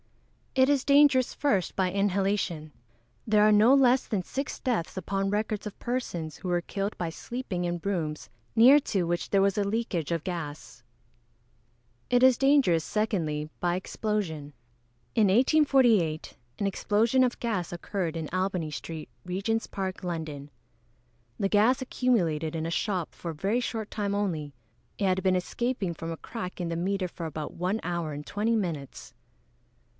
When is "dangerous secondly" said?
12.37-13.49